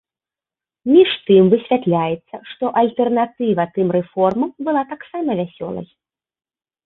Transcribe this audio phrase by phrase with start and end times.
[0.93, 5.87] Між тым, высвятляецца, што альтэрнатыва тым рэформам была таксама вясёлай.